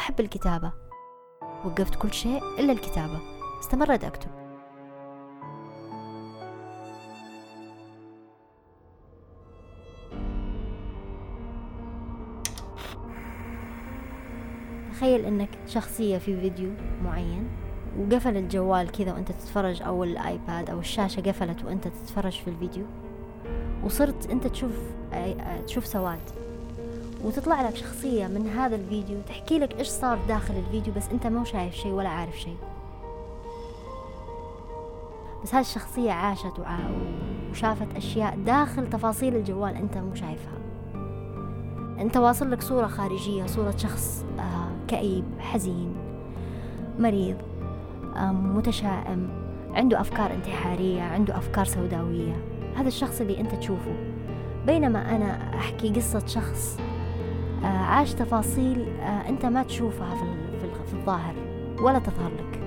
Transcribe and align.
أحب 0.00 0.20
الكتابة. 0.20 0.72
وقفت 1.64 1.94
كل 1.94 2.12
شيء 2.12 2.42
إلا 2.58 2.72
الكتابة. 2.72 3.20
استمرت 3.60 4.04
أكتب 4.04 4.30
تخيل 14.92 15.24
إنك 15.24 15.48
شخصية 15.66 16.18
في 16.18 16.40
فيديو 16.40 16.70
معين 17.04 17.48
وقفل 17.98 18.36
الجوال 18.36 18.92
كذا 18.92 19.12
وأنت 19.12 19.32
تتفرج 19.32 19.82
أو 19.82 20.04
الآيباد 20.04 20.70
أو 20.70 20.78
الشاشة 20.78 21.20
قفلت 21.20 21.64
وأنت 21.64 21.88
تتفرج 21.88 22.32
في 22.32 22.48
الفيديو 22.48 22.84
وصرت 23.84 24.30
أنت 24.30 24.46
تشوف 24.46 24.72
تشوف 25.66 25.86
سواد. 25.86 26.49
وتطلع 27.24 27.62
لك 27.62 27.76
شخصية 27.76 28.26
من 28.26 28.48
هذا 28.48 28.76
الفيديو 28.76 29.16
تحكي 29.28 29.58
لك 29.58 29.78
إيش 29.78 29.88
صار 29.88 30.18
داخل 30.28 30.54
الفيديو 30.54 30.94
بس 30.94 31.08
أنت 31.08 31.26
مو 31.26 31.44
شايف 31.44 31.74
شيء 31.74 31.92
ولا 31.92 32.08
عارف 32.08 32.40
شيء. 32.40 32.56
بس 35.42 35.54
هذه 35.54 35.60
الشخصية 35.60 36.12
عاشت 36.12 36.52
وشافت 37.50 37.96
أشياء 37.96 38.38
داخل 38.46 38.90
تفاصيل 38.90 39.36
الجوال 39.36 39.76
أنت 39.76 39.98
مو 39.98 40.14
شايفها. 40.14 40.58
أنت 42.00 42.16
واصل 42.16 42.50
لك 42.50 42.62
صورة 42.62 42.86
خارجية 42.86 43.46
صورة 43.46 43.74
شخص 43.76 44.24
آه 44.38 44.68
كئيب 44.88 45.24
حزين 45.38 45.94
مريض 46.98 47.36
متشائم 48.32 49.28
عنده 49.74 50.00
أفكار 50.00 50.34
انتحارية 50.34 51.02
عنده 51.02 51.38
أفكار 51.38 51.64
سوداوية. 51.64 52.36
هذا 52.76 52.88
الشخص 52.88 53.20
اللي 53.20 53.40
أنت 53.40 53.54
تشوفه. 53.54 53.94
بينما 54.66 55.16
أنا 55.16 55.54
أحكي 55.54 55.88
قصة 55.88 56.26
شخص 56.26 56.80
عاش 57.66 58.14
تفاصيل 58.14 58.88
آه 59.00 59.28
أنت 59.28 59.46
ما 59.46 59.62
تشوفها 59.62 60.14
في, 60.14 60.86
في 60.86 60.94
الظاهر 60.96 61.34
ولا 61.82 61.98
تظهر 61.98 62.30
لك. 62.32 62.60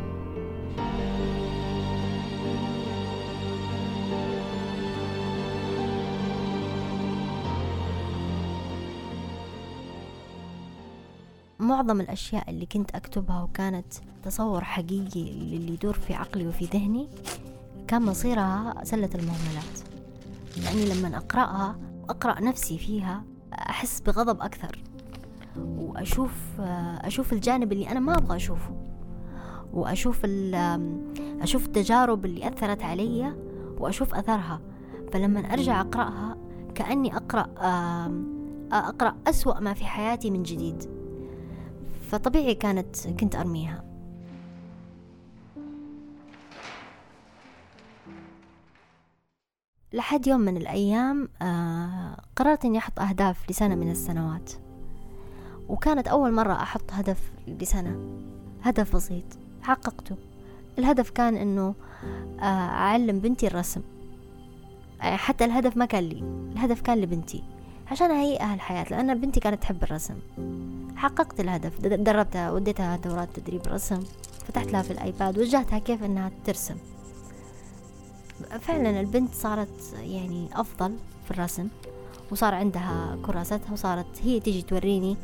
معظم 11.59 12.01
الأشياء 12.01 12.49
اللي 12.49 12.65
كنت 12.65 12.95
أكتبها 12.95 13.43
وكانت 13.43 13.93
تصور 14.23 14.63
حقيقي 14.63 15.31
للي 15.31 15.73
يدور 15.73 15.93
في 15.93 16.13
عقلي 16.13 16.47
وفي 16.47 16.65
ذهني 16.65 17.09
كان 17.87 18.01
مصيرها 18.01 18.73
سلة 18.83 19.09
المهملات. 19.15 19.79
يعني 20.65 20.85
لما 20.85 21.17
أقرأها 21.17 21.75
أقرأ 22.09 22.41
نفسي 22.41 22.77
فيها 22.77 23.23
أحس 23.53 24.01
بغضب 24.01 24.41
أكثر. 24.41 24.83
وأشوف 25.57 26.31
أشوف 27.01 27.33
الجانب 27.33 27.71
اللي 27.71 27.89
أنا 27.89 27.99
ما 27.99 28.17
أبغى 28.17 28.35
أشوفه. 28.35 28.75
وأشوف 29.73 30.21
أشوف 31.41 31.65
التجارب 31.65 32.25
اللي 32.25 32.47
أثرت 32.47 32.83
علي 32.83 33.33
وأشوف 33.77 34.15
أثرها. 34.15 34.61
فلما 35.11 35.39
أرجع 35.39 35.81
أقرأها 35.81 36.37
كأني 36.75 37.15
أقرأ 37.15 37.49
أقرأ 38.71 39.15
أسوأ 39.27 39.59
ما 39.59 39.73
في 39.73 39.85
حياتي 39.85 40.31
من 40.31 40.43
جديد. 40.43 40.89
فطبيعي 42.09 42.55
كانت 42.55 43.07
كنت 43.07 43.35
أرميها. 43.35 43.92
لحد 49.93 50.27
يوم 50.27 50.39
من 50.41 50.57
الأيام 50.57 51.29
آه 51.41 52.17
قررت 52.35 52.65
إني 52.65 52.77
أحط 52.77 52.99
أهداف 52.99 53.49
لسنة 53.49 53.75
من 53.75 53.91
السنوات. 53.91 54.51
وكانت 55.69 56.07
أول 56.07 56.33
مرة 56.33 56.53
أحط 56.53 56.91
هدف 56.91 57.31
لسنة. 57.47 58.19
هدف 58.63 58.95
بسيط. 58.95 59.23
حققته. 59.61 60.15
الهدف 60.79 61.09
كان 61.09 61.35
إنه 61.35 61.75
آه 62.39 62.43
أعلم 62.43 63.19
بنتي 63.19 63.47
الرسم. 63.47 63.81
يعني 64.99 65.17
حتى 65.17 65.45
الهدف 65.45 65.77
ما 65.77 65.85
كان 65.85 66.03
لي. 66.03 66.49
الهدف 66.53 66.81
كان 66.81 66.97
لبنتي. 66.97 67.43
عشان 67.91 68.11
أهيئها 68.11 68.53
الحياة 68.53 68.85
لأن 68.89 69.21
بنتي 69.21 69.39
كانت 69.39 69.61
تحب 69.61 69.83
الرسم. 69.83 70.15
حققت 70.95 71.39
الهدف. 71.39 71.81
دربتها 71.81 72.51
وديتها 72.51 72.97
دورات 72.97 73.39
تدريب 73.39 73.61
رسم. 73.67 73.99
فتحت 74.47 74.71
لها 74.71 74.81
في 74.81 74.91
الآيباد 74.91 75.39
وجهتها 75.39 75.79
كيف 75.79 76.03
إنها 76.03 76.31
ترسم. 76.45 76.75
فعلا 78.59 78.99
البنت 78.99 79.33
صارت 79.35 79.95
يعني 79.99 80.49
أفضل 80.53 80.95
في 81.25 81.31
الرسم 81.31 81.67
وصار 82.31 82.53
عندها 82.53 83.17
كراستها 83.25 83.73
وصارت 83.73 84.21
هي 84.23 84.39
تيجي 84.39 84.61
توريني 84.61 85.17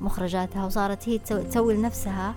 مخرجاتها 0.00 0.66
وصارت 0.66 1.08
هي 1.08 1.18
تسوي 1.18 1.74
لنفسها 1.74 2.34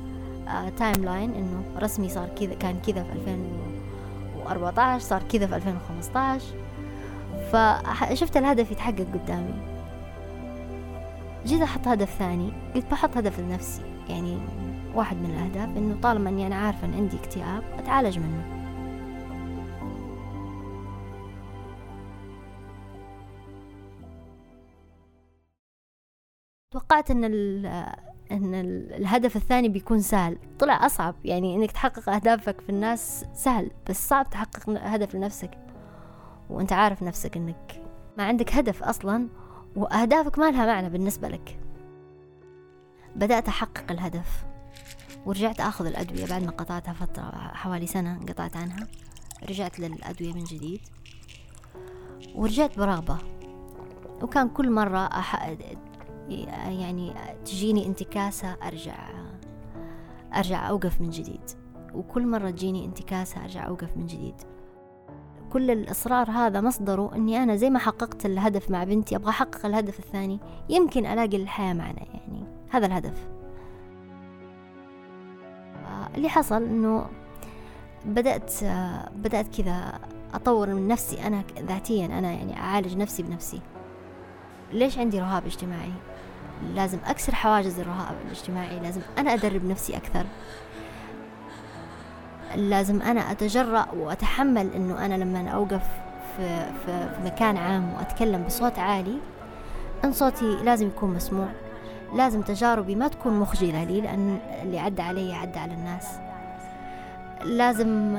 timeline 0.77 1.33
إنه 1.33 1.63
رسمي 1.77 2.09
صار 2.09 2.27
كذا 2.27 2.53
كان 2.53 2.79
كذا 2.79 3.03
في 3.03 3.11
2014 3.11 5.05
صار 5.05 5.23
كذا 5.23 5.47
في 5.47 5.55
2015 5.55 6.45
فشفت 7.51 8.37
الهدف 8.37 8.71
يتحقق 8.71 9.07
قدامي. 9.13 9.53
جيت 11.45 11.61
أحط 11.61 11.87
هدف 11.87 12.15
ثاني 12.19 12.51
قلت 12.75 12.85
بحط 12.91 13.17
هدف 13.17 13.39
لنفسي 13.39 13.81
يعني 14.09 14.37
واحد 14.95 15.17
من 15.17 15.29
الأهداف 15.29 15.77
إنه 15.77 15.97
طالما 16.01 16.29
إني 16.29 16.47
أنا 16.47 16.55
عارفة 16.55 16.87
إن 16.87 16.93
عندي 16.93 17.17
اكتئاب 17.17 17.63
أتعالج 17.79 18.19
منه. 18.19 18.60
توقعت 26.71 27.11
إن 27.11 27.23
إن 28.31 28.55
الهدف 28.91 29.35
الثاني 29.35 29.69
بيكون 29.69 30.01
سهل. 30.01 30.37
طلع 30.59 30.85
أصعب 30.85 31.15
يعني 31.25 31.55
إنك 31.55 31.71
تحقق 31.71 32.09
أهدافك 32.09 32.61
في 32.61 32.69
الناس 32.69 33.25
سهل 33.33 33.71
بس 33.89 34.09
صعب 34.09 34.29
تحقق 34.29 34.69
هدف 34.69 35.15
لنفسك. 35.15 35.51
وأنت 36.49 36.73
عارف 36.73 37.03
نفسك 37.03 37.37
إنك 37.37 37.83
ما 38.17 38.23
عندك 38.23 38.55
هدف 38.55 38.83
أصلا 38.83 39.27
وأهدافك 39.75 40.39
ما 40.39 40.51
لها 40.51 40.65
معنى 40.65 40.89
بالنسبة 40.89 41.27
لك. 41.27 41.59
بدأت 43.15 43.47
أحقق 43.47 43.91
الهدف 43.91 44.45
ورجعت 45.25 45.59
أخذ 45.59 45.85
الأدوية 45.85 46.25
بعد 46.25 46.43
ما 46.43 46.51
قطعتها 46.51 46.93
فترة 46.93 47.31
حوالي 47.53 47.87
سنة 47.87 48.13
انقطعت 48.13 48.57
عنها. 48.57 48.87
رجعت 49.49 49.79
للأدوية 49.79 50.33
من 50.33 50.43
جديد 50.43 50.81
ورجعت 52.35 52.79
برغبة. 52.79 53.17
وكان 54.21 54.49
كل 54.49 54.71
مرة 54.71 54.99
أح... 54.99 55.55
يعني 56.67 57.13
تجيني 57.45 57.85
انتكاسة 57.85 58.55
أرجع 58.63 59.09
أرجع 60.35 60.69
أوقف 60.69 61.01
من 61.01 61.09
جديد. 61.09 61.41
وكل 61.93 62.27
مرة 62.27 62.49
تجيني 62.49 62.85
انتكاسة 62.85 63.43
أرجع 63.43 63.67
أوقف 63.67 63.97
من 63.97 64.07
جديد. 64.07 64.35
كل 65.53 65.71
الإصرار 65.71 66.31
هذا 66.31 66.61
مصدره 66.61 67.15
أني 67.15 67.43
أنا 67.43 67.55
زي 67.55 67.69
ما 67.69 67.79
حققت 67.79 68.25
الهدف 68.25 68.71
مع 68.71 68.83
بنتي 68.83 69.15
أبغى 69.15 69.29
أحقق 69.29 69.65
الهدف 69.65 69.99
الثاني. 69.99 70.39
يمكن 70.69 71.05
ألاقي 71.05 71.37
الحياة 71.37 71.73
معنا 71.73 71.99
يعني. 72.13 72.43
هذا 72.69 72.85
الهدف. 72.85 73.27
اللي 76.15 76.29
حصل 76.29 76.63
أنه 76.63 77.05
بدأت 78.05 78.53
بدأت 79.15 79.61
كذا 79.61 79.99
أطور 80.33 80.73
من 80.73 80.87
نفسي 80.87 81.27
أنا 81.27 81.43
ذاتيا. 81.59 82.05
أنا 82.05 82.31
يعني 82.31 82.57
أعالج 82.57 82.97
نفسي 82.97 83.23
بنفسي. 83.23 83.61
ليش 84.73 84.97
عندي 84.97 85.19
رهاب 85.19 85.45
اجتماعي؟ 85.45 85.91
لازم 86.75 86.97
أكسر 87.05 87.35
حواجز 87.35 87.79
الرهاب 87.79 88.15
الاجتماعي 88.25 88.79
لازم 88.79 89.01
أنا 89.17 89.33
أدرب 89.33 89.65
نفسي 89.65 89.97
أكثر. 89.97 90.25
لازم 92.55 93.01
أنا 93.01 93.31
أتجرأ 93.31 93.87
وأتحمل 93.91 94.73
أنه 94.73 95.05
أنا 95.05 95.15
لما 95.15 95.49
أوقف 95.49 95.83
في, 96.37 96.65
في, 96.85 97.09
في 97.09 97.25
مكان 97.25 97.57
عام 97.57 97.93
وأتكلم 97.93 98.43
بصوت 98.43 98.79
عالي 98.79 99.17
أن 100.05 100.11
صوتي 100.13 100.55
لازم 100.63 100.87
يكون 100.87 101.13
مسموع. 101.13 101.47
لازم 102.13 102.41
تجاربي 102.41 102.95
ما 102.95 103.07
تكون 103.07 103.39
مخجلة 103.39 103.83
لي 103.83 104.01
لأن 104.01 104.39
اللي 104.61 104.79
عدى 104.79 105.01
علي 105.01 105.33
عدى 105.33 105.59
على 105.59 105.73
الناس. 105.73 106.07
لازم 107.43 108.17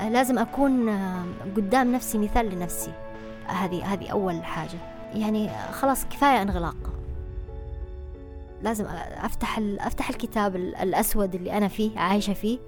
لازم 0.00 0.38
أكون 0.38 0.90
قدام 1.56 1.92
نفسي 1.92 2.18
مثال 2.18 2.54
لنفسي. 2.54 2.92
هذه 3.46 3.92
هذه 3.92 4.08
أول 4.08 4.44
حاجة. 4.44 4.78
يعني 5.14 5.50
خلاص 5.72 6.04
كفاية 6.04 6.42
انغلاق. 6.42 6.93
لازم 8.64 8.86
أفتح 9.24 9.60
أفتح 9.80 10.08
الكتاب 10.08 10.56
الأسود 10.56 11.34
اللي 11.34 11.56
أنا 11.56 11.68
فيه 11.68 11.98
عايشة 11.98 12.32
فيه 12.32 12.58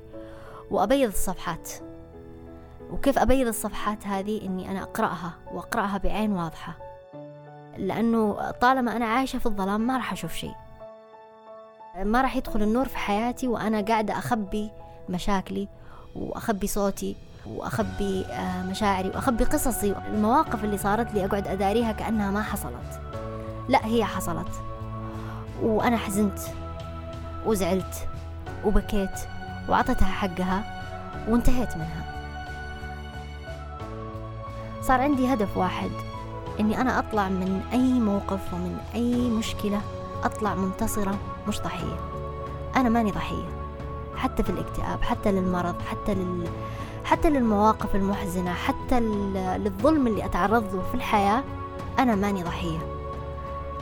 وأبيض 0.71 1.09
الصفحات. 1.09 1.71
وكيف 2.91 3.19
أبيض 3.19 3.47
الصفحات 3.47 4.07
هذه؟ 4.07 4.47
إني 4.47 4.71
أنا 4.71 4.83
أقرأها 4.83 5.33
وأقرأها 5.53 5.99
بعين 5.99 6.33
واضحة. 6.33 6.73
لأنه 7.77 8.51
طالما 8.51 8.97
أنا 8.97 9.05
عايشة 9.05 9.39
في 9.39 9.47
الظلام 9.47 9.81
ما 9.81 9.97
راح 9.97 10.13
أشوف 10.13 10.35
شيء. 10.35 10.55
ما 12.03 12.23
راح 12.23 12.37
يدخل 12.37 12.63
النور 12.63 12.89
في 12.89 12.99
حياتي 12.99 13.49
وأنا 13.49 13.81
قاعدة 13.81 14.19
أخبي 14.19 14.71
مشاكلي 15.09 15.69
وأخبي 16.17 16.67
صوتي 16.67 17.17
وأخبي 17.47 18.27
مشاعري 18.65 19.09
وأخبي 19.09 19.45
قصصي. 19.45 19.95
المواقف 20.09 20.65
اللي 20.65 20.79
صارت 20.79 21.15
لي 21.15 21.25
أقعد 21.25 21.49
أداريها 21.49 21.93
كأنها 21.93 22.31
ما 22.31 22.43
حصلت. 22.43 23.01
لا 23.69 23.87
هي 23.87 24.05
حصلت. 24.05 24.75
وأنا 25.62 25.97
حزنت 25.97 26.38
وزعلت 27.47 28.08
وبكيت 28.64 29.20
وعطيتها 29.69 30.06
حقها 30.08 30.82
وانتهيت 31.29 31.76
منها. 31.76 32.17
صار 34.82 35.00
عندي 35.00 35.32
هدف 35.32 35.56
واحد 35.56 35.91
إني 36.61 36.81
أنا 36.81 36.99
أطلع 36.99 37.29
من 37.29 37.62
أي 37.73 37.93
موقف 37.93 38.55
ومن 38.55 38.79
أي 38.94 39.31
مشكلة 39.31 39.81
أطلع 40.25 40.55
منتصرة 40.55 41.19
مش 41.49 41.61
ضحيه 41.61 41.97
أنا 42.76 42.88
ماني 42.88 43.11
ضحية 43.11 43.49
حتى 44.17 44.43
في 44.43 44.50
الاكتئاب 44.50 45.02
حتى 45.02 45.32
للمرض 45.32 45.75
حتى 45.91 46.14
لل 46.14 46.49
حتى 47.05 47.31
للمواقف 47.31 47.94
المحزنة 47.94 48.52
حتى 48.52 49.00
للظلم 49.00 50.06
اللي 50.06 50.25
أتعرض 50.25 50.75
له 50.75 50.82
في 50.82 50.94
الحياة 50.94 51.44
أنا 51.99 52.14
ماني 52.14 52.43
ضحية. 52.43 52.96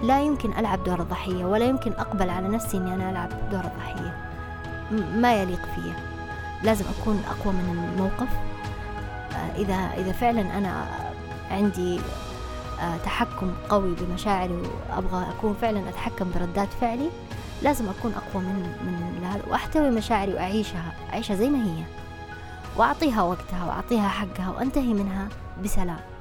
لا 0.03 0.23
يمكن 0.23 0.53
ألعب 0.53 0.85
دور 0.85 1.01
الضحية 1.01 1.45
ولا 1.45 1.65
يمكن 1.65 1.93
أقبل 1.93 2.31
على 2.31 2.49
نفسي 2.49 2.77
إني 2.77 2.95
أنا 2.95 3.11
ألعب 3.11 3.51
دور 3.51 3.65
الضحية. 3.65 4.31
ما 5.15 5.35
يليق 5.35 5.61
فيا. 5.75 5.95
لازم 6.63 6.85
أكون 7.01 7.23
أقوى 7.31 7.53
من 7.53 7.91
الموقف. 7.95 8.29
آه، 9.37 9.57
إذا 9.57 9.75
إذا 9.75 10.13
فعلا 10.13 10.59
أنا 10.59 10.87
عندي 11.51 12.01
آه، 12.81 12.97
تحكم 13.05 13.53
قوي 13.69 13.95
بمشاعري 13.95 14.63
وأبغى 14.91 15.27
أكون 15.39 15.57
فعلا 15.61 15.89
أتحكم 15.89 16.31
بردات 16.35 16.69
فعلي 16.81 17.11
لازم 17.63 17.89
أكون 17.89 18.13
أقوى 18.13 18.43
من 18.43 18.75
من 19.19 19.25
هذا 19.25 19.43
وأحتوي 19.51 19.91
مشاعري 19.91 20.35
وأعيشها 20.35 20.93
أعيشها 21.13 21.37
زي 21.37 21.49
ما 21.49 21.59
هي. 21.65 21.83
وأعطيها 22.77 23.23
وقتها 23.23 23.65
وأعطيها 23.65 24.09
حقها 24.09 24.51
وأنتهي 24.51 24.95
منها 24.95 25.29
بسلام. 25.65 26.14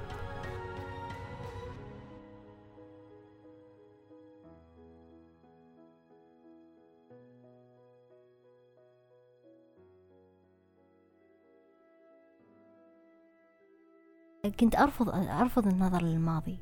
كنت 14.49 14.75
أرفض 14.75 15.09
أرفض 15.09 15.67
النظر 15.67 16.01
للماضي. 16.01 16.59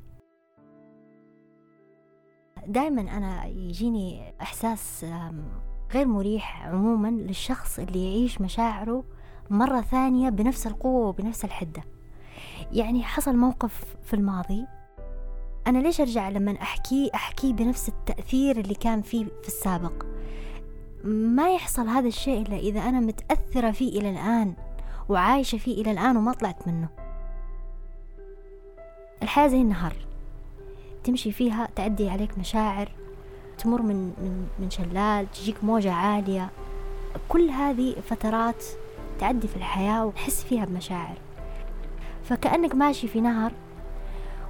دائما 2.67 3.01
أنا 3.01 3.45
يجيني 3.45 4.33
إحساس 4.41 5.05
غير 5.93 6.05
مريح 6.05 6.67
عموما 6.67 7.07
للشخص 7.07 7.79
اللي 7.79 8.05
يعيش 8.05 8.41
مشاعره 8.41 9.03
مرة 9.49 9.81
ثانية 9.81 10.29
بنفس 10.29 10.67
القوة 10.67 11.07
وبنفس 11.07 11.45
الحدة. 11.45 11.83
يعني 12.71 13.03
حصل 13.03 13.35
موقف 13.35 13.95
في 14.03 14.13
الماضي. 14.13 14.65
أنا 15.67 15.77
ليش 15.79 16.01
أرجع 16.01 16.29
لما 16.29 16.51
أحكيه 16.61 17.09
أحكيه 17.15 17.53
بنفس 17.53 17.89
التأثير 17.89 18.59
اللي 18.59 18.75
كان 18.75 19.01
فيه 19.01 19.25
في 19.25 19.47
السابق؟ 19.47 20.05
ما 21.03 21.53
يحصل 21.53 21.87
هذا 21.87 22.07
الشيء 22.07 22.41
إلا 22.41 22.57
إذا 22.57 22.79
أنا 22.79 22.99
متأثرة 22.99 23.71
فيه 23.71 23.99
إلى 23.99 24.09
الآن 24.09 24.53
وعايشة 25.09 25.57
فيه 25.57 25.81
إلى 25.81 25.91
الآن 25.91 26.17
وما 26.17 26.33
طلعت 26.33 26.67
منه. 26.67 26.89
الحياة 29.31 29.47
زي 29.47 29.61
النهر 29.61 29.93
تمشي 31.03 31.31
فيها 31.31 31.67
تعدي 31.75 32.09
عليك 32.09 32.37
مشاعر 32.37 32.91
تمر 33.57 33.81
من 33.81 33.95
من 33.95 34.47
من 34.59 34.69
شلال 34.69 35.31
تجيك 35.31 35.63
موجة 35.63 35.91
عالية. 35.91 36.49
كل 37.29 37.49
هذه 37.49 37.95
فترات 38.09 38.63
تعدي 39.19 39.47
في 39.47 39.55
الحياة 39.55 40.05
وتحس 40.05 40.43
فيها 40.43 40.65
بمشاعر. 40.65 41.17
فكأنك 42.23 42.75
ماشي 42.75 43.07
في 43.07 43.21
نهر 43.21 43.51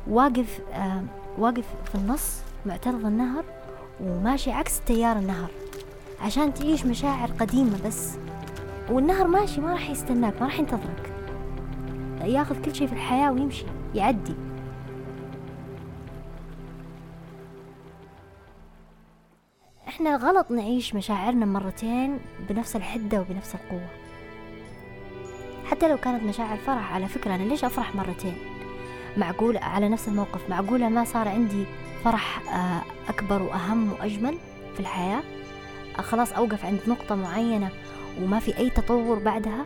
واقف 0.08 0.60
آه 0.74 1.04
واقف 1.38 1.66
في 1.86 1.96
النص 1.96 2.40
معترض 2.66 3.06
النهر 3.06 3.44
وماشي 4.04 4.52
عكس 4.52 4.80
تيار 4.80 5.18
النهر 5.18 5.50
عشان 6.22 6.54
تعيش 6.54 6.86
مشاعر 6.86 7.32
قديمة 7.32 7.78
بس. 7.86 8.18
والنهر 8.90 9.28
ماشي 9.28 9.62
ما 9.62 9.72
راح 9.72 9.90
يستناك 9.90 10.42
ما 10.42 10.48
راح 10.48 10.60
ينتظرك. 10.60 11.14
ياخذ 12.22 12.62
كل 12.62 12.76
شيء 12.76 12.88
في 12.88 12.94
الحياة 12.94 13.32
ويمشي 13.32 13.66
يعدي. 13.96 14.36
إحنا 20.02 20.16
غلط 20.16 20.52
نعيش 20.52 20.96
مشاعرنا 20.96 21.46
مرتين 21.46 22.20
بنفس 22.50 22.76
الحدة 22.76 23.22
وبنفس 23.22 23.56
القوة. 23.56 23.88
حتى 25.66 25.88
لو 25.88 25.98
كانت 25.98 26.24
مشاعر 26.24 26.58
فرح 26.58 26.94
على 26.94 27.08
فكرة 27.08 27.36
أنا 27.36 27.44
ليش 27.44 27.64
أفرح 27.64 27.96
مرتين؟ 27.96 28.36
معقول 29.18 29.58
على 29.58 29.90
نفس 29.90 30.08
الموقف. 30.08 30.50
معقولة 30.50 30.90
ما 30.90 31.04
صار 31.04 31.28
عندي 31.28 31.66
فرح 32.04 32.54
آه، 32.54 32.82
أكبر 33.10 33.42
وأهم 33.42 33.92
وأجمل 33.92 34.38
في 34.74 34.80
الحياة؟ 34.80 35.24
آه، 36.00 36.02
خلاص 36.02 36.34
أوقف 36.34 36.66
عند 36.66 36.80
نقطة 36.88 37.16
معينة 37.16 37.70
وما 38.22 38.40
في 38.40 38.58
أي 38.58 38.70
تطور 38.70 39.20
بعدها؟ 39.20 39.66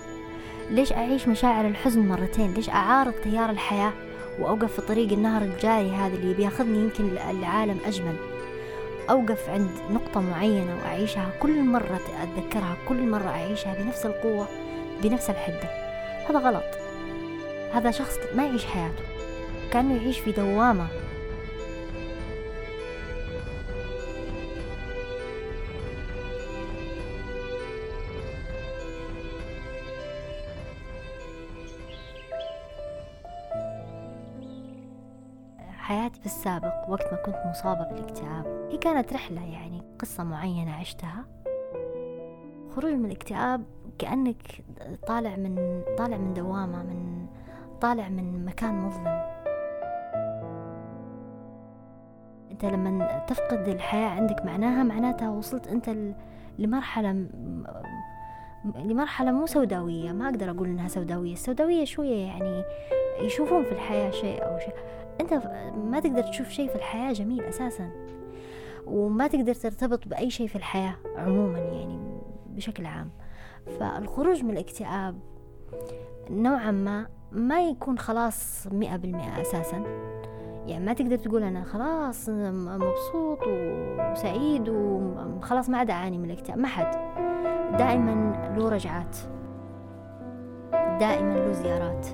ليش 0.70 0.94
أعيش 0.94 1.28
مشاعر 1.28 1.68
الحزن 1.68 2.08
مرتين؟ 2.08 2.54
ليش 2.54 2.70
أعارض 2.70 3.14
تيار 3.14 3.50
الحياة 3.50 3.94
وأوقف 4.40 4.76
في 4.76 4.82
طريق 4.82 5.12
النهر 5.12 5.42
الجاري 5.42 5.92
هذا 5.92 6.16
اللي 6.16 6.34
بياخذني 6.34 6.78
يمكن 6.80 7.16
لعالم 7.42 7.78
أجمل؟ 7.86 8.35
أوقف 9.10 9.50
عند 9.50 9.70
نقطة 9.92 10.22
معينة 10.22 10.76
وأعيشها 10.76 11.30
كل 11.40 11.64
مرة 11.64 12.00
أتذكرها 12.24 12.78
كل 12.90 13.08
مرة 13.08 13.30
أعيشها 13.30 13.74
بنفس 13.74 14.06
القوة 14.06 14.48
بنفس 15.04 15.30
الحدة. 15.30 15.70
هذا 16.30 16.40
غلط. 16.40 16.64
هذا 17.74 17.92
شخص 17.92 18.18
ما 18.36 18.46
يعيش 18.46 18.66
حياته. 18.66 19.04
كأنه 19.72 19.96
يعيش 19.96 20.20
في 20.20 20.32
دوامة. 20.32 20.88
حياتي 35.86 36.20
في 36.20 36.26
السابق 36.26 36.90
وقت 36.90 37.14
ما 37.14 37.18
كنت 37.26 37.44
مصابة 37.46 37.84
بالاكتئاب. 37.84 38.68
هي 38.72 38.78
كانت 38.78 39.14
رحلة 39.14 39.46
يعني 39.46 39.82
قصة 40.00 40.24
معينة 40.24 40.74
عشتها. 40.74 41.26
خروج 42.76 42.94
من 42.94 43.06
الاكتئاب 43.06 43.64
كأنك 44.00 44.64
طالع 45.08 45.36
من 45.36 45.82
طالع 45.98 46.18
من 46.18 46.34
دوامة 46.34 46.84
من 46.84 47.28
طالع 47.82 48.10
من 48.10 48.46
مكان 48.46 48.74
مظلم. 48.74 49.22
أنت 52.52 52.66
لما 52.66 53.26
تفقد 53.28 53.68
الحياة 53.68 54.10
عندك 54.10 54.46
معناها 54.46 54.84
معناتها 54.84 55.30
وصلت 55.30 55.68
أنت 55.68 55.96
لمرحلة 56.60 57.26
لمرحلة 58.76 59.32
مو 59.32 59.46
سوداوية. 59.46 60.12
ما 60.12 60.26
أقدر 60.30 60.52
أقول 60.52 60.68
إنها 60.68 60.88
سوداوية. 60.88 61.34
السوداوية 61.34 61.86
شوية 61.86 62.26
يعني 62.26 62.64
يشوفون 63.22 63.64
في 63.64 63.72
الحياة 63.72 64.12
شيء 64.12 64.46
أو 64.46 64.60
شيء. 64.60 64.74
أنت 65.22 65.34
ما 65.92 66.00
تقدر 66.00 66.24
تشوف 66.24 66.50
شيء 66.50 66.70
في 66.70 66.76
الحياة 66.76 67.14
جميل 67.14 67.44
أساسا. 67.44 67.90
وما 68.88 69.28
تقدر 69.28 69.54
ترتبط 69.54 70.08
بأي 70.08 70.30
شيء 70.30 70.48
في 70.48 70.56
الحياة 70.56 70.96
عموما 71.18 71.60
يعني 71.60 72.00
بشكل 72.48 72.86
عام. 72.86 73.10
فالخروج 73.80 74.44
من 74.44 74.52
الاكتئاب 74.52 75.20
نوعا 76.30 76.72
ما 76.72 77.08
ما 77.32 77.70
يكون 77.70 77.98
خلاص 77.98 78.68
مئة 78.72 78.96
بالمئة 78.96 79.42
أساسا. 79.42 79.84
يعني 80.68 80.86
ما 80.86 80.94
تقدر 80.94 81.16
تقول 81.16 81.44
أنا 81.44 81.64
خلاص 81.64 82.30
مبسوط 82.30 83.40
وسعيد 83.48 84.70
وخلاص 84.70 85.70
ما 85.70 85.78
عاد 85.78 85.90
أعاني 85.90 86.18
من 86.18 86.26
الاكتئاب 86.26 86.58
ما 86.58 86.68
حد. 86.68 86.92
دائما 87.78 88.54
له 88.58 88.70
رجعات. 88.70 89.18
دائما 91.00 91.34
له 91.34 91.52
زيارات. 91.52 92.08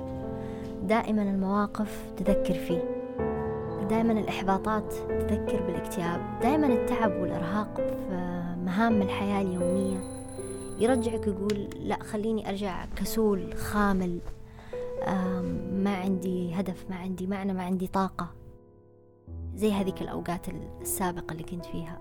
دائما 0.82 1.22
المواقف 1.22 2.12
تذكر 2.16 2.54
فيه. 2.54 3.02
دائما 3.88 4.12
الإحباطات 4.12 4.92
تذكر 5.08 5.62
بالاكتئاب. 5.66 6.20
دائما 6.42 6.66
التعب 6.66 7.10
والإرهاق 7.10 7.76
في 7.76 8.56
مهام 8.64 9.02
الحياة 9.02 9.42
اليومية. 9.42 9.98
يرجعك 10.78 11.26
يقول 11.26 11.68
لا 11.80 12.02
خليني 12.02 12.48
أرجع 12.48 12.84
كسول 12.96 13.54
خامل. 13.54 14.18
ما 15.72 15.96
عندي 15.96 16.54
هدف 16.54 16.90
ما 16.90 16.96
عندي 16.96 17.26
معنى 17.26 17.52
ما 17.52 17.62
عندي 17.62 17.86
طاقة. 17.86 18.28
زي 19.54 19.72
هذيك 19.72 20.02
الأوقات 20.02 20.46
السابقة 20.80 21.32
اللي 21.32 21.42
كنت 21.42 21.64
فيها. 21.64 21.98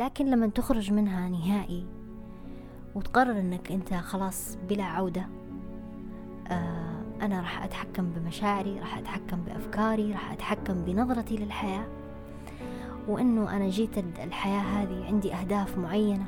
لكن 0.00 0.26
لما 0.26 0.46
تخرج 0.46 0.92
منها 0.92 1.28
نهائي 1.28 1.86
وتقرر 2.94 3.40
إنك 3.40 3.72
أنت 3.72 3.94
خلاص 3.94 4.58
بلا 4.68 4.84
عودة 4.84 5.26
آه 6.48 7.02
أنا 7.22 7.40
راح 7.40 7.64
أتحكم 7.64 8.10
بمشاعري 8.10 8.80
راح 8.80 8.98
أتحكم 8.98 9.40
بأفكاري 9.40 10.12
راح 10.12 10.32
أتحكم 10.32 10.84
بنظرتي 10.84 11.36
للحياة. 11.36 11.86
وإنه 13.08 13.56
أنا 13.56 13.68
جيت 13.68 13.98
الحياة 13.98 14.60
هذه 14.60 15.04
عندي 15.06 15.34
أهداف 15.34 15.78
معينة 15.78 16.26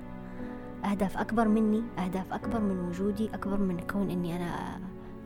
أهداف 0.84 1.16
أكبر 1.16 1.48
مني 1.48 1.82
أهداف 1.98 2.32
أكبر 2.32 2.60
من 2.60 2.88
وجودي 2.88 3.28
أكبر 3.34 3.56
من 3.56 3.80
كون 3.80 4.10
إني 4.10 4.36
أنا 4.36 4.78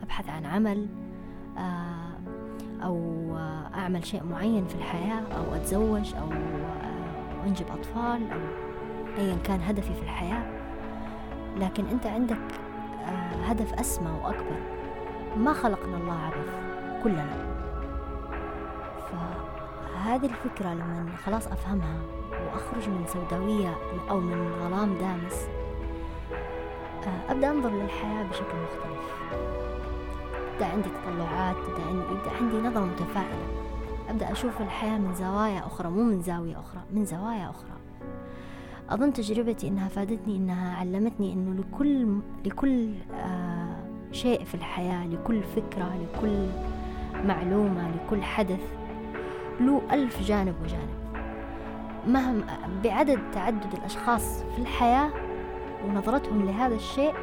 أبحث 0.03 0.29
عن 0.29 0.45
عمل 0.45 0.87
آه، 1.57 2.17
أو 2.83 3.27
أعمل 3.73 4.05
شيء 4.05 4.23
معين 4.23 4.67
في 4.67 4.75
الحياة 4.75 5.21
أو 5.21 5.55
أتزوج 5.55 6.15
أو 6.15 6.29
أنجب 7.47 7.65
أطفال 7.71 8.31
أو 8.31 8.39
أيا 9.17 9.37
كان 9.43 9.61
هدفي 9.61 9.93
في 9.93 10.01
الحياة 10.01 10.43
لكن 11.57 11.87
أنت 11.87 12.05
عندك 12.07 12.37
هدف 13.43 13.73
أسمى 13.73 14.11
وأكبر. 14.23 14.57
ما 15.37 15.53
خلقنا 15.53 15.97
الله 15.97 16.13
عبث 16.13 16.53
كلنا. 17.03 17.47
فهذه 19.11 20.25
الفكرة 20.25 20.73
لما 20.73 21.09
خلاص 21.25 21.47
أفهمها 21.47 21.97
وأخرج 22.31 22.89
من 22.89 23.05
سوداوية 23.07 23.75
أو 24.09 24.19
من 24.19 24.51
ظلام 24.59 24.97
دامس 24.97 25.47
أبدأ 27.29 27.51
أنظر 27.51 27.69
للحياة 27.69 28.23
بشكل 28.23 28.43
مختلف. 28.63 29.07
يبدأ 30.53 30.65
عندي 30.65 30.89
تطلعات 30.89 31.55
يبدأ 31.55 32.31
عندي 32.41 32.67
نظرة 32.67 32.85
متفائلة. 32.85 33.66
أبدأ 34.09 34.31
أشوف 34.31 34.61
الحياة 34.61 34.97
من 34.97 35.13
زوايا 35.13 35.59
أخرى 35.59 35.89
مو 35.89 36.03
من 36.03 36.21
زاوية 36.21 36.59
أخرى 36.59 36.81
من 36.91 37.05
زوايا 37.05 37.49
أخرى. 37.49 37.77
أظن 38.89 39.13
تجربتي 39.13 39.67
إنها 39.67 39.87
فادتني 39.87 40.35
إنها 40.37 40.75
علمتني 40.75 41.33
إنه 41.33 41.61
لكل 41.61 42.19
لكل 42.45 42.93
آه 43.13 43.77
شيء 44.11 44.43
في 44.43 44.55
الحياة 44.55 45.07
لكل 45.07 45.43
فكرة 45.43 45.95
لكل 45.95 46.47
معلومة 47.27 47.91
لكل 47.91 48.23
حدث 48.23 48.61
له 49.59 49.81
ألف 49.91 50.21
جانب 50.21 50.55
وجانب. 50.63 50.97
مهما 52.07 52.43
بعدد 52.83 53.19
تعدد 53.33 53.73
الأشخاص 53.73 54.43
في 54.43 54.61
الحياة 54.61 55.09
ونظرتهم 55.85 56.45
لهذا 56.45 56.75
الشيء 56.75 57.13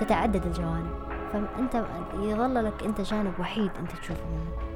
تتعدد 0.00 0.46
الجوانب. 0.46 0.90
فأنت 1.32 1.84
يظل 2.14 2.64
لك 2.64 2.82
أنت 2.84 3.00
جانب 3.00 3.32
وحيد 3.40 3.70
أنت 3.80 3.90
تشوفه. 3.92 4.24
منه 4.24 4.71